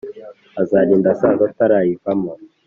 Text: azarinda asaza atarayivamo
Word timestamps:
azarinda 0.61 1.07
asaza 1.13 1.43
atarayivamo 1.49 2.31